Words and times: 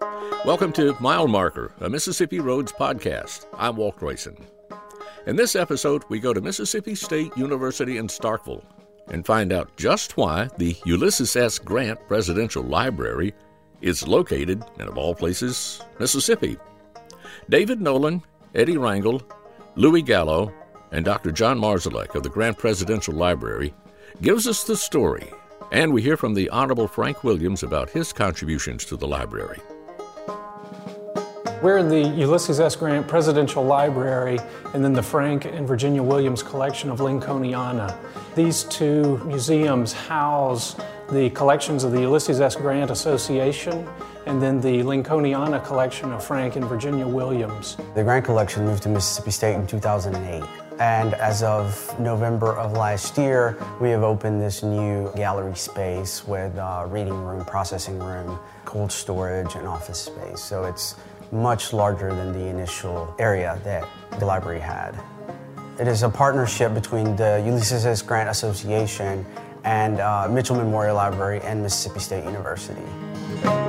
Welcome 0.00 0.74
to 0.74 0.94
Mile 1.00 1.26
Marker, 1.26 1.72
a 1.80 1.88
Mississippi 1.88 2.38
Roads 2.38 2.70
podcast. 2.70 3.46
I'm 3.54 3.76
Walt 3.76 3.96
Grayson. 3.96 4.36
In 5.26 5.36
this 5.36 5.56
episode, 5.56 6.04
we 6.10 6.20
go 6.20 6.34
to 6.34 6.42
Mississippi 6.42 6.94
State 6.94 7.34
University 7.34 7.96
in 7.96 8.06
Starkville 8.08 8.62
and 9.08 9.24
find 9.24 9.54
out 9.54 9.74
just 9.78 10.18
why 10.18 10.50
the 10.58 10.76
Ulysses 10.84 11.34
S. 11.34 11.58
Grant 11.58 11.98
Presidential 12.08 12.62
Library 12.62 13.32
is 13.80 14.06
located 14.06 14.62
in, 14.78 14.86
of 14.86 14.98
all 14.98 15.14
places, 15.14 15.80
Mississippi. 15.98 16.58
David 17.48 17.80
Nolan, 17.80 18.22
Eddie 18.54 18.76
Rangel, 18.76 19.22
Louis 19.76 20.02
Gallo, 20.02 20.52
and 20.92 21.06
Dr. 21.06 21.32
John 21.32 21.58
Marszalek 21.58 22.14
of 22.14 22.22
the 22.22 22.28
Grant 22.28 22.58
Presidential 22.58 23.14
Library 23.14 23.72
gives 24.20 24.46
us 24.46 24.62
the 24.62 24.76
story, 24.76 25.32
and 25.72 25.90
we 25.90 26.02
hear 26.02 26.18
from 26.18 26.34
the 26.34 26.50
Honorable 26.50 26.86
Frank 26.86 27.24
Williams 27.24 27.62
about 27.62 27.88
his 27.88 28.12
contributions 28.12 28.84
to 28.84 28.98
the 28.98 29.08
library. 29.08 29.58
We're 31.62 31.78
in 31.78 31.88
the 31.88 32.06
Ulysses 32.20 32.60
S. 32.60 32.76
Grant 32.76 33.08
Presidential 33.08 33.64
Library 33.64 34.38
and 34.74 34.84
then 34.84 34.92
the 34.92 35.02
Frank 35.02 35.46
and 35.46 35.66
Virginia 35.66 36.02
Williams 36.02 36.42
collection 36.42 36.90
of 36.90 36.98
Lincolniana. 36.98 37.96
These 38.34 38.64
two 38.64 39.16
museums 39.24 39.94
house 39.94 40.76
the 41.10 41.30
collections 41.30 41.82
of 41.82 41.92
the 41.92 42.00
Ulysses 42.02 42.42
S. 42.42 42.56
Grant 42.56 42.90
Association 42.90 43.88
and 44.26 44.42
then 44.42 44.60
the 44.60 44.82
Lincolniana 44.82 45.64
collection 45.64 46.12
of 46.12 46.22
Frank 46.22 46.56
and 46.56 46.66
Virginia 46.66 47.06
Williams. 47.06 47.78
The 47.94 48.02
Grant 48.04 48.26
collection 48.26 48.66
moved 48.66 48.82
to 48.82 48.90
Mississippi 48.90 49.30
State 49.30 49.54
in 49.54 49.66
2008. 49.66 50.42
And 50.78 51.14
as 51.14 51.42
of 51.42 51.98
November 51.98 52.54
of 52.56 52.72
last 52.72 53.16
year, 53.16 53.56
we 53.80 53.88
have 53.90 54.02
opened 54.02 54.42
this 54.42 54.62
new 54.62 55.10
gallery 55.16 55.56
space 55.56 56.26
with 56.26 56.54
a 56.56 56.86
reading 56.86 57.14
room, 57.14 57.46
processing 57.46 57.98
room, 57.98 58.38
cold 58.66 58.92
storage, 58.92 59.54
and 59.54 59.66
office 59.66 60.00
space. 60.00 60.42
So 60.42 60.64
it's 60.64 60.96
much 61.32 61.72
larger 61.72 62.14
than 62.14 62.32
the 62.32 62.46
initial 62.46 63.14
area 63.18 63.60
that 63.64 63.86
the 64.18 64.26
library 64.26 64.60
had. 64.60 64.98
It 65.78 65.88
is 65.88 66.02
a 66.02 66.08
partnership 66.08 66.72
between 66.72 67.16
the 67.16 67.42
Ulysses 67.44 67.84
S. 67.84 68.00
Grant 68.02 68.30
Association 68.30 69.26
and 69.64 70.00
uh, 70.00 70.28
Mitchell 70.30 70.56
Memorial 70.56 70.96
Library 70.96 71.40
and 71.42 71.62
Mississippi 71.62 72.00
State 72.00 72.24
University. 72.24 73.65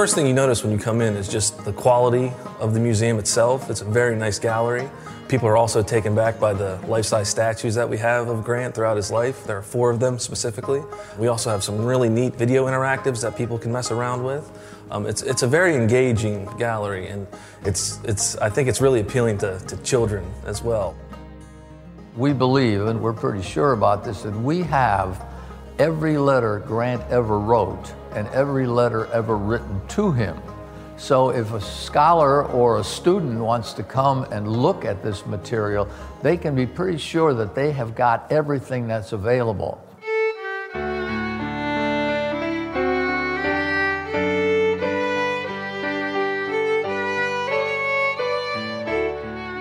First 0.00 0.14
thing 0.14 0.26
you 0.26 0.32
notice 0.32 0.64
when 0.64 0.72
you 0.72 0.78
come 0.78 1.02
in 1.02 1.14
is 1.14 1.28
just 1.28 1.62
the 1.66 1.72
quality 1.74 2.32
of 2.58 2.72
the 2.72 2.80
museum 2.80 3.18
itself. 3.18 3.68
It's 3.68 3.82
a 3.82 3.84
very 3.84 4.16
nice 4.16 4.38
gallery. 4.38 4.88
People 5.28 5.46
are 5.46 5.58
also 5.58 5.82
taken 5.82 6.14
back 6.14 6.40
by 6.40 6.54
the 6.54 6.80
life-size 6.86 7.28
statues 7.28 7.74
that 7.74 7.86
we 7.86 7.98
have 7.98 8.28
of 8.28 8.42
Grant 8.42 8.74
throughout 8.74 8.96
his 8.96 9.10
life. 9.10 9.44
There 9.44 9.58
are 9.58 9.62
four 9.62 9.90
of 9.90 10.00
them 10.00 10.18
specifically. 10.18 10.82
We 11.18 11.26
also 11.26 11.50
have 11.50 11.62
some 11.62 11.84
really 11.84 12.08
neat 12.08 12.34
video 12.34 12.64
interactives 12.64 13.20
that 13.20 13.36
people 13.36 13.58
can 13.58 13.72
mess 13.72 13.90
around 13.90 14.24
with. 14.24 14.50
Um, 14.90 15.04
it's, 15.04 15.20
it's 15.20 15.42
a 15.42 15.46
very 15.46 15.74
engaging 15.74 16.46
gallery, 16.56 17.08
and 17.08 17.26
it's, 17.66 18.00
it's, 18.04 18.36
I 18.36 18.48
think 18.48 18.70
it's 18.70 18.80
really 18.80 19.00
appealing 19.00 19.36
to, 19.40 19.58
to 19.58 19.76
children 19.82 20.24
as 20.46 20.62
well. 20.62 20.96
We 22.16 22.32
believe, 22.32 22.86
and 22.86 23.02
we're 23.02 23.12
pretty 23.12 23.42
sure 23.42 23.72
about 23.72 24.02
this, 24.02 24.22
that 24.22 24.32
we 24.32 24.62
have 24.62 25.22
every 25.78 26.16
letter 26.16 26.60
Grant 26.60 27.02
ever 27.10 27.38
wrote 27.38 27.92
and 28.12 28.28
every 28.28 28.66
letter 28.66 29.06
ever 29.06 29.36
written 29.36 29.80
to 29.88 30.12
him 30.12 30.40
so 31.00 31.30
if 31.30 31.54
a 31.54 31.60
scholar 31.62 32.44
or 32.44 32.78
a 32.78 32.84
student 32.84 33.40
wants 33.40 33.72
to 33.72 33.82
come 33.82 34.24
and 34.24 34.46
look 34.46 34.84
at 34.84 35.02
this 35.02 35.24
material, 35.24 35.88
they 36.20 36.36
can 36.36 36.54
be 36.54 36.66
pretty 36.66 36.98
sure 36.98 37.32
that 37.32 37.54
they 37.54 37.72
have 37.72 37.94
got 37.94 38.30
everything 38.30 38.86
that's 38.86 39.12
available. 39.12 39.82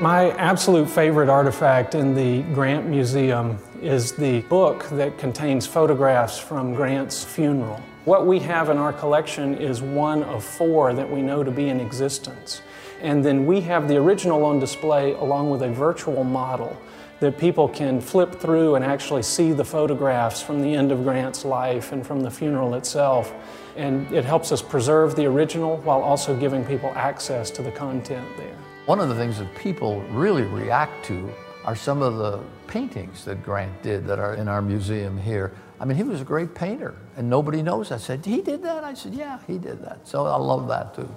My 0.00 0.30
absolute 0.38 0.88
favorite 0.88 1.28
artifact 1.28 1.94
in 1.94 2.14
the 2.14 2.44
Grant 2.54 2.86
Museum 2.86 3.58
is 3.82 4.12
the 4.12 4.40
book 4.42 4.88
that 4.92 5.18
contains 5.18 5.66
photographs 5.66 6.38
from 6.38 6.74
Grant's 6.74 7.22
funeral. 7.22 7.82
What 8.06 8.24
we 8.24 8.38
have 8.38 8.68
in 8.68 8.78
our 8.78 8.92
collection 8.92 9.56
is 9.56 9.82
one 9.82 10.22
of 10.22 10.44
four 10.44 10.94
that 10.94 11.10
we 11.10 11.22
know 11.22 11.42
to 11.42 11.50
be 11.50 11.70
in 11.70 11.80
existence. 11.80 12.62
And 13.00 13.24
then 13.24 13.46
we 13.46 13.60
have 13.62 13.88
the 13.88 13.96
original 13.96 14.44
on 14.44 14.60
display 14.60 15.14
along 15.14 15.50
with 15.50 15.62
a 15.62 15.70
virtual 15.70 16.22
model 16.22 16.80
that 17.18 17.36
people 17.36 17.68
can 17.68 18.00
flip 18.00 18.32
through 18.36 18.76
and 18.76 18.84
actually 18.84 19.24
see 19.24 19.50
the 19.50 19.64
photographs 19.64 20.40
from 20.40 20.62
the 20.62 20.72
end 20.72 20.92
of 20.92 21.02
Grant's 21.02 21.44
life 21.44 21.90
and 21.90 22.06
from 22.06 22.20
the 22.20 22.30
funeral 22.30 22.74
itself. 22.74 23.34
And 23.74 24.08
it 24.12 24.24
helps 24.24 24.52
us 24.52 24.62
preserve 24.62 25.16
the 25.16 25.26
original 25.26 25.78
while 25.78 26.00
also 26.00 26.38
giving 26.38 26.64
people 26.64 26.92
access 26.94 27.50
to 27.50 27.62
the 27.62 27.72
content 27.72 28.28
there. 28.36 28.56
One 28.84 29.00
of 29.00 29.08
the 29.08 29.16
things 29.16 29.40
that 29.40 29.52
people 29.56 30.00
really 30.12 30.44
react 30.44 31.04
to 31.06 31.28
are 31.64 31.74
some 31.74 32.02
of 32.02 32.18
the 32.18 32.38
paintings 32.68 33.24
that 33.24 33.42
Grant 33.42 33.82
did 33.82 34.06
that 34.06 34.20
are 34.20 34.34
in 34.34 34.46
our 34.46 34.62
museum 34.62 35.18
here. 35.18 35.52
I 35.78 35.84
mean, 35.84 35.96
he 35.96 36.02
was 36.02 36.22
a 36.22 36.24
great 36.24 36.54
painter, 36.54 36.94
and 37.16 37.28
nobody 37.28 37.62
knows. 37.62 37.92
I 37.92 37.98
said, 37.98 38.24
he 38.24 38.40
did 38.40 38.62
that? 38.62 38.82
I 38.82 38.94
said, 38.94 39.12
yeah, 39.12 39.38
he 39.46 39.58
did 39.58 39.84
that. 39.84 40.08
So 40.08 40.24
I 40.24 40.36
love 40.36 40.68
that 40.68 40.94
too. 40.94 41.08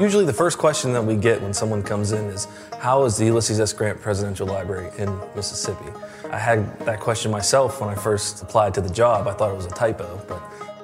Usually, 0.00 0.24
the 0.24 0.32
first 0.32 0.58
question 0.58 0.92
that 0.92 1.04
we 1.04 1.14
get 1.14 1.40
when 1.40 1.54
someone 1.54 1.80
comes 1.80 2.10
in 2.10 2.24
is, 2.24 2.48
How 2.80 3.04
is 3.04 3.16
the 3.16 3.26
Ulysses 3.26 3.60
S. 3.60 3.72
Grant 3.72 4.00
Presidential 4.00 4.48
Library 4.48 4.90
in 4.98 5.16
Mississippi? 5.36 5.92
I 6.32 6.38
had 6.38 6.76
that 6.80 6.98
question 6.98 7.30
myself 7.30 7.80
when 7.80 7.88
I 7.88 7.94
first 7.94 8.42
applied 8.42 8.74
to 8.74 8.80
the 8.80 8.92
job. 8.92 9.28
I 9.28 9.32
thought 9.32 9.52
it 9.52 9.56
was 9.56 9.66
a 9.66 9.70
typo, 9.70 10.20
but. 10.26 10.42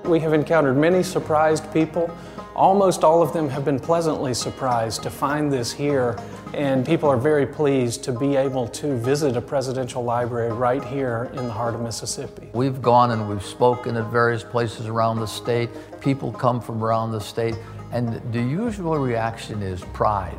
We 0.09 0.21
have 0.21 0.33
encountered 0.33 0.77
many 0.77 1.03
surprised 1.03 1.71
people. 1.73 2.17
Almost 2.61 3.05
all 3.05 3.23
of 3.23 3.33
them 3.33 3.49
have 3.49 3.65
been 3.65 3.81
pleasantly 3.81 4.35
surprised 4.35 5.03
to 5.05 5.11
find 5.11 5.51
this 5.51 5.73
here 5.73 6.19
and 6.53 6.85
people 6.85 7.09
are 7.09 7.17
very 7.17 7.47
pleased 7.47 8.05
to 8.05 8.13
be 8.13 8.37
able 8.37 8.69
to 8.69 8.99
visit 8.99 9.35
a 9.35 9.41
presidential 9.41 10.05
library 10.05 10.53
right 10.53 10.85
here 10.85 11.31
in 11.33 11.47
the 11.47 11.53
heart 11.53 11.75
of 11.75 11.81
Mississippi. 11.81 12.51
We've 12.53 12.83
gone 12.83 13.13
and 13.13 13.27
we've 13.31 13.43
spoken 13.43 13.97
at 13.97 14.13
various 14.13 14.45
places 14.45 14.89
around 14.89 15.21
the 15.21 15.27
state. 15.27 15.71
People 16.03 16.33
come 16.33 16.61
from 16.61 16.85
around 16.85 17.13
the 17.13 17.21
state, 17.23 17.57
and 17.93 18.21
the 18.31 18.43
usual 18.43 18.99
reaction 18.99 19.63
is 19.63 19.81
pride 19.95 20.37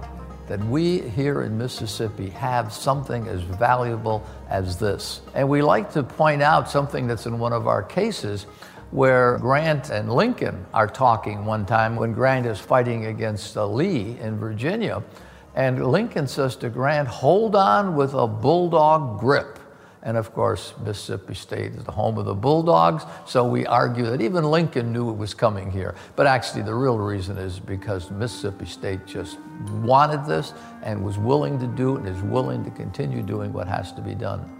that 0.47 0.63
we 0.65 0.99
here 0.99 1.43
in 1.43 1.57
Mississippi 1.57 2.29
have 2.29 2.73
something 2.73 3.25
as 3.29 3.41
valuable 3.41 4.21
as 4.49 4.77
this. 4.77 5.21
And 5.33 5.47
we 5.47 5.61
like 5.61 5.91
to 5.93 6.03
point 6.03 6.41
out 6.41 6.69
something 6.69 7.07
that's 7.07 7.25
in 7.25 7.39
one 7.39 7.53
of 7.53 7.67
our 7.67 7.81
cases 7.81 8.45
where 8.91 9.37
Grant 9.37 9.89
and 9.89 10.11
Lincoln 10.11 10.65
are 10.73 10.87
talking 10.87 11.45
one 11.45 11.65
time 11.65 11.95
when 11.95 12.13
Grant 12.13 12.45
is 12.45 12.59
fighting 12.59 13.05
against 13.05 13.57
uh, 13.57 13.65
Lee 13.65 14.17
in 14.19 14.37
Virginia. 14.37 15.01
And 15.55 15.87
Lincoln 15.87 16.27
says 16.27 16.55
to 16.57 16.69
Grant, 16.69 17.07
hold 17.07 17.55
on 17.55 17.95
with 17.95 18.13
a 18.13 18.27
bulldog 18.27 19.19
grip. 19.19 19.59
And 20.03 20.17
of 20.17 20.33
course, 20.33 20.73
Mississippi 20.83 21.35
State 21.35 21.73
is 21.73 21.83
the 21.83 21.91
home 21.91 22.17
of 22.17 22.25
the 22.25 22.33
Bulldogs, 22.33 23.03
so 23.27 23.45
we 23.47 23.67
argue 23.67 24.05
that 24.05 24.19
even 24.19 24.43
Lincoln 24.43 24.91
knew 24.91 25.11
it 25.11 25.15
was 25.15 25.35
coming 25.35 25.69
here. 25.69 25.93
But 26.15 26.25
actually, 26.25 26.63
the 26.63 26.73
real 26.73 26.97
reason 26.97 27.37
is 27.37 27.59
because 27.59 28.09
Mississippi 28.09 28.65
State 28.65 29.05
just 29.05 29.37
wanted 29.83 30.25
this 30.25 30.53
and 30.81 31.05
was 31.05 31.19
willing 31.19 31.59
to 31.59 31.67
do 31.67 31.95
it 31.95 31.99
and 31.99 32.07
is 32.07 32.23
willing 32.23 32.63
to 32.63 32.71
continue 32.71 33.21
doing 33.21 33.53
what 33.53 33.67
has 33.67 33.91
to 33.93 34.01
be 34.01 34.15
done. 34.15 34.57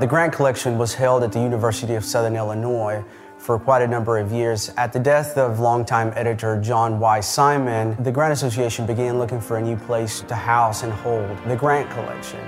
The 0.00 0.06
Grant 0.06 0.32
Collection 0.32 0.78
was 0.78 0.94
held 0.94 1.22
at 1.24 1.30
the 1.30 1.40
University 1.40 1.94
of 1.94 2.06
Southern 2.06 2.34
Illinois 2.34 3.04
for 3.36 3.58
quite 3.58 3.82
a 3.82 3.86
number 3.86 4.16
of 4.16 4.32
years. 4.32 4.70
At 4.78 4.94
the 4.94 4.98
death 4.98 5.36
of 5.36 5.60
longtime 5.60 6.14
editor 6.16 6.58
John 6.58 6.98
Y. 6.98 7.20
Simon, 7.20 8.02
the 8.02 8.10
Grant 8.10 8.32
Association 8.32 8.86
began 8.86 9.18
looking 9.18 9.42
for 9.42 9.58
a 9.58 9.60
new 9.60 9.76
place 9.76 10.22
to 10.22 10.34
house 10.34 10.84
and 10.84 10.90
hold 10.90 11.36
the 11.46 11.54
Grant 11.54 11.90
Collection. 11.90 12.40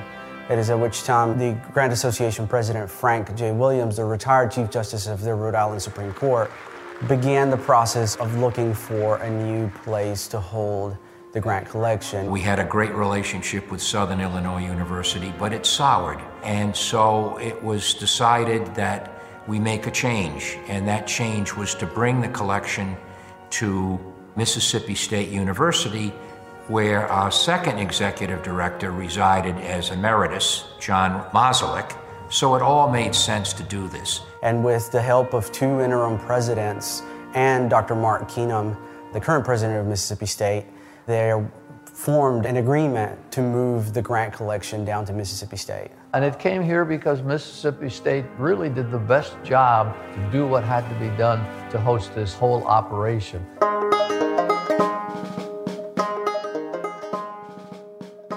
It 0.48 0.58
is 0.58 0.70
at 0.70 0.80
which 0.80 1.04
time 1.04 1.38
the 1.38 1.52
Grant 1.74 1.92
Association 1.92 2.48
president 2.48 2.90
Frank 2.90 3.34
J. 3.34 3.52
Williams, 3.52 3.96
the 3.96 4.04
retired 4.06 4.50
Chief 4.50 4.70
Justice 4.70 5.06
of 5.06 5.20
the 5.20 5.34
Rhode 5.34 5.54
Island 5.54 5.82
Supreme 5.82 6.14
Court, 6.14 6.50
began 7.06 7.50
the 7.50 7.58
process 7.58 8.16
of 8.16 8.34
looking 8.38 8.72
for 8.72 9.16
a 9.18 9.28
new 9.28 9.68
place 9.84 10.26
to 10.28 10.40
hold 10.40 10.96
the 11.32 11.40
Grant 11.40 11.66
Collection. 11.68 12.30
We 12.30 12.40
had 12.40 12.58
a 12.58 12.64
great 12.64 12.94
relationship 12.94 13.70
with 13.70 13.82
Southern 13.82 14.20
Illinois 14.20 14.64
University, 14.64 15.32
but 15.38 15.52
it 15.52 15.64
soured. 15.64 16.20
And 16.42 16.76
so 16.76 17.38
it 17.38 17.60
was 17.62 17.94
decided 17.94 18.66
that 18.74 19.22
we 19.46 19.58
make 19.58 19.86
a 19.86 19.90
change, 19.90 20.58
and 20.68 20.86
that 20.86 21.06
change 21.06 21.54
was 21.54 21.74
to 21.76 21.86
bring 21.86 22.20
the 22.20 22.28
collection 22.28 22.96
to 23.50 23.98
Mississippi 24.36 24.94
State 24.94 25.30
University, 25.30 26.10
where 26.68 27.08
our 27.08 27.30
second 27.30 27.78
executive 27.78 28.42
director 28.42 28.92
resided 28.92 29.56
as 29.56 29.90
emeritus, 29.90 30.64
John 30.80 31.28
Marszalek. 31.30 31.96
So 32.30 32.54
it 32.54 32.62
all 32.62 32.90
made 32.90 33.14
sense 33.14 33.52
to 33.54 33.62
do 33.62 33.88
this. 33.88 34.20
And 34.42 34.64
with 34.64 34.90
the 34.92 35.02
help 35.02 35.34
of 35.34 35.50
two 35.50 35.80
interim 35.80 36.18
presidents 36.18 37.02
and 37.34 37.68
Dr. 37.68 37.94
Mark 37.94 38.28
Keenum, 38.28 38.76
the 39.12 39.20
current 39.20 39.44
president 39.44 39.80
of 39.80 39.86
Mississippi 39.86 40.26
State, 40.26 40.64
they 41.06 41.32
formed 41.84 42.46
an 42.46 42.56
agreement 42.56 43.30
to 43.32 43.42
move 43.42 43.92
the 43.92 44.02
Grant 44.02 44.32
collection 44.32 44.84
down 44.84 45.04
to 45.04 45.12
Mississippi 45.12 45.56
State. 45.56 45.90
And 46.14 46.24
it 46.24 46.38
came 46.38 46.62
here 46.62 46.84
because 46.84 47.22
Mississippi 47.22 47.90
State 47.90 48.24
really 48.38 48.68
did 48.68 48.90
the 48.90 48.98
best 48.98 49.36
job 49.44 49.94
to 50.14 50.30
do 50.30 50.46
what 50.46 50.64
had 50.64 50.88
to 50.88 50.94
be 50.98 51.14
done 51.16 51.40
to 51.70 51.78
host 51.78 52.14
this 52.14 52.34
whole 52.34 52.64
operation. 52.64 53.46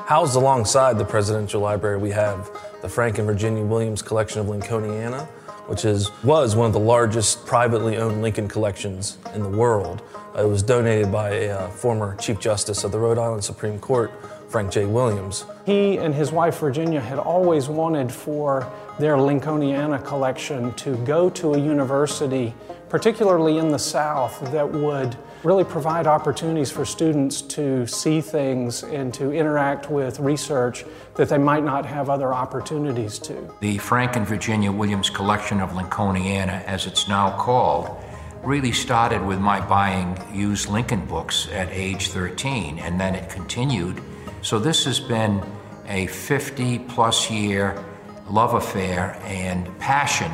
Housed 0.06 0.36
alongside 0.36 0.98
the 1.00 1.06
Presidential 1.06 1.62
Library, 1.62 1.98
we 1.98 2.12
have 2.12 2.52
the 2.82 2.90
Frank 2.90 3.18
and 3.18 3.26
Virginia 3.26 3.64
Williams 3.64 4.02
collection 4.02 4.40
of 4.40 4.48
Lincolniana, 4.48 5.28
which 5.68 5.86
is, 5.86 6.12
was 6.24 6.56
one 6.56 6.68
of 6.68 6.74
the 6.74 6.80
largest 6.80 7.46
privately 7.46 7.98
owned 7.98 8.22
Lincoln 8.22 8.48
collections 8.48 9.18
in 9.34 9.42
the 9.44 9.50
world. 9.50 10.02
It 10.38 10.48
was 10.48 10.64
donated 10.64 11.12
by 11.12 11.30
a 11.32 11.52
uh, 11.52 11.70
former 11.70 12.16
Chief 12.18 12.40
Justice 12.40 12.84
of 12.84 12.92
the 12.92 13.00
Rhode 13.00 13.18
Island 13.18 13.44
Supreme 13.44 13.80
Court, 13.80 14.12
Frank 14.50 14.72
J. 14.72 14.86
Williams. 14.86 15.46
He 15.66 15.98
and 15.98 16.14
his 16.14 16.32
wife 16.32 16.60
Virginia 16.60 17.02
had 17.02 17.20
always 17.20 17.68
wanted 17.68 18.12
for 18.12 18.72
their 19.00 19.16
Lincolniana 19.16 20.04
collection 20.06 20.74
to 20.74 20.96
go 20.98 21.30
to 21.32 21.56
a 21.56 21.58
university, 21.58 22.54
particularly 22.96 23.58
in 23.58 23.68
the 23.68 23.78
South, 23.78 24.40
that 24.54 24.72
would 24.72 25.18
really 25.44 25.66
provide 25.66 26.08
opportunities 26.08 26.72
for 26.72 26.86
students 26.86 27.42
to 27.42 27.86
see 27.86 28.22
things 28.22 28.84
and 28.84 29.14
to 29.14 29.34
interact 29.34 29.92
with 29.92 30.18
research 30.22 30.86
that 31.16 31.28
they 31.28 31.38
might 31.38 31.66
not 31.66 31.86
have 31.86 32.10
other 32.10 32.34
opportunities 32.34 33.20
to. 33.20 33.54
The 33.60 33.78
Frank 33.80 34.16
and 34.16 34.26
Virginia 34.26 34.72
Williams 34.72 35.10
collection 35.10 35.60
of 35.60 35.72
Lincolniana, 35.72 36.64
as 36.64 36.86
it's 36.86 37.10
now 37.10 37.38
called, 37.38 38.02
really 38.44 38.72
started 38.72 39.22
with 39.22 39.42
my 39.42 39.60
buying 39.60 40.18
used 40.34 40.70
Lincoln 40.70 41.06
books 41.06 41.50
at 41.52 41.68
age 41.72 42.12
13, 42.12 42.80
and 42.80 42.98
then 42.98 43.14
it 43.14 43.30
continued. 43.30 44.02
So 44.42 44.58
this 44.58 44.86
has 44.86 45.02
been 45.02 45.44
a 45.90 46.08
50 46.08 46.80
plus 46.80 47.30
year 47.30 47.84
love 48.30 48.54
affair 48.54 49.20
and 49.26 49.68
passion 49.80 50.32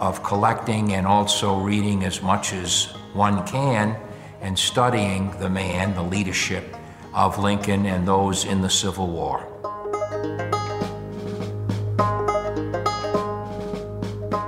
of 0.00 0.22
collecting 0.22 0.94
and 0.94 1.06
also 1.06 1.58
reading 1.60 2.04
as 2.04 2.22
much 2.22 2.54
as 2.54 2.86
one 3.12 3.46
can 3.46 3.96
and 4.40 4.58
studying 4.58 5.30
the 5.38 5.48
man, 5.48 5.94
the 5.94 6.02
leadership 6.02 6.74
of 7.12 7.38
Lincoln 7.38 7.84
and 7.84 8.08
those 8.08 8.46
in 8.46 8.62
the 8.62 8.70
Civil 8.70 9.08
War. 9.08 9.46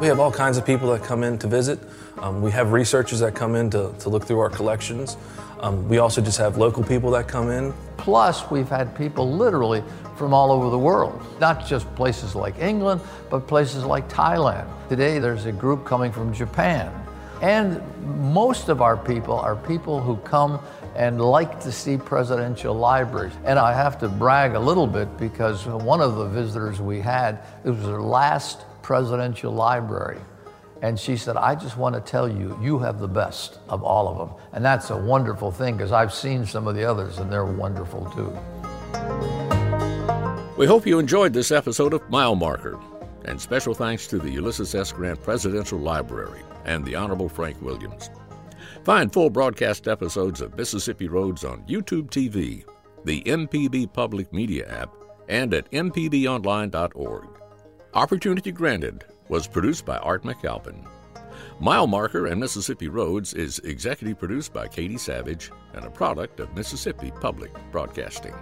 We 0.00 0.08
have 0.08 0.18
all 0.18 0.32
kinds 0.32 0.56
of 0.56 0.64
people 0.64 0.90
that 0.92 1.04
come 1.04 1.22
in 1.22 1.38
to 1.38 1.46
visit. 1.46 1.78
Um, 2.16 2.40
we 2.40 2.50
have 2.52 2.72
researchers 2.72 3.20
that 3.20 3.34
come 3.34 3.54
in 3.54 3.68
to, 3.70 3.94
to 4.00 4.08
look 4.08 4.24
through 4.24 4.40
our 4.40 4.50
collections. 4.50 5.18
Um, 5.60 5.86
we 5.88 5.98
also 5.98 6.22
just 6.22 6.38
have 6.38 6.56
local 6.56 6.82
people 6.82 7.10
that 7.12 7.28
come 7.28 7.50
in. 7.50 7.74
Plus, 8.02 8.50
we've 8.50 8.68
had 8.68 8.96
people 8.96 9.30
literally 9.30 9.80
from 10.16 10.34
all 10.34 10.50
over 10.50 10.70
the 10.70 10.78
world, 10.78 11.24
not 11.38 11.64
just 11.64 11.86
places 11.94 12.34
like 12.34 12.58
England, 12.58 13.00
but 13.30 13.46
places 13.46 13.84
like 13.84 14.08
Thailand. 14.08 14.66
Today, 14.88 15.20
there's 15.20 15.46
a 15.46 15.52
group 15.52 15.84
coming 15.84 16.10
from 16.10 16.34
Japan. 16.34 16.92
And 17.42 17.80
most 18.32 18.68
of 18.68 18.82
our 18.82 18.96
people 18.96 19.38
are 19.38 19.54
people 19.54 20.00
who 20.00 20.16
come 20.16 20.58
and 20.96 21.20
like 21.20 21.60
to 21.60 21.70
see 21.70 21.96
presidential 21.96 22.74
libraries. 22.74 23.34
And 23.44 23.56
I 23.56 23.72
have 23.72 24.00
to 24.00 24.08
brag 24.08 24.56
a 24.56 24.60
little 24.60 24.88
bit 24.88 25.16
because 25.16 25.64
one 25.66 26.00
of 26.00 26.16
the 26.16 26.26
visitors 26.26 26.80
we 26.80 27.00
had, 27.00 27.38
it 27.64 27.70
was 27.70 27.84
her 27.84 28.02
last 28.02 28.64
presidential 28.82 29.52
library. 29.52 30.18
And 30.82 30.98
she 30.98 31.16
said, 31.16 31.36
I 31.36 31.54
just 31.54 31.76
want 31.76 31.94
to 31.94 32.00
tell 32.00 32.28
you, 32.28 32.58
you 32.60 32.80
have 32.80 32.98
the 32.98 33.08
best 33.08 33.60
of 33.68 33.84
all 33.84 34.08
of 34.08 34.18
them. 34.18 34.36
And 34.52 34.64
that's 34.64 34.90
a 34.90 34.96
wonderful 34.96 35.52
thing 35.52 35.76
because 35.76 35.92
I've 35.92 36.12
seen 36.12 36.44
some 36.44 36.66
of 36.66 36.74
the 36.74 36.84
others 36.84 37.18
and 37.18 37.32
they're 37.32 37.44
wonderful 37.44 38.10
too. 38.10 38.36
We 40.58 40.66
hope 40.66 40.84
you 40.84 40.98
enjoyed 40.98 41.32
this 41.32 41.52
episode 41.52 41.94
of 41.94 42.10
Mile 42.10 42.34
Marker. 42.34 42.80
And 43.24 43.40
special 43.40 43.74
thanks 43.74 44.08
to 44.08 44.18
the 44.18 44.30
Ulysses 44.30 44.74
S. 44.74 44.90
Grant 44.90 45.22
Presidential 45.22 45.78
Library 45.78 46.42
and 46.64 46.84
the 46.84 46.96
Honorable 46.96 47.28
Frank 47.28 47.62
Williams. 47.62 48.10
Find 48.84 49.12
full 49.12 49.30
broadcast 49.30 49.86
episodes 49.86 50.40
of 50.40 50.56
Mississippi 50.56 51.06
Roads 51.06 51.44
on 51.44 51.62
YouTube 51.68 52.10
TV, 52.10 52.64
the 53.04 53.22
MPB 53.22 53.92
Public 53.92 54.32
Media 54.32 54.68
app, 54.68 54.90
and 55.28 55.54
at 55.54 55.70
mpbonline.org. 55.70 57.28
Opportunity 57.94 58.50
Granted 58.50 59.04
was 59.28 59.46
produced 59.46 59.84
by 59.84 59.98
Art 59.98 60.24
McAlpin. 60.24 60.86
Mile 61.60 61.86
Marker 61.86 62.26
and 62.26 62.40
Mississippi 62.40 62.88
Roads 62.88 63.34
is 63.34 63.58
executive 63.60 64.18
produced 64.18 64.52
by 64.52 64.68
Katie 64.68 64.98
Savage 64.98 65.50
and 65.74 65.84
a 65.84 65.90
product 65.90 66.40
of 66.40 66.54
Mississippi 66.54 67.12
Public 67.20 67.52
Broadcasting. 67.70 68.34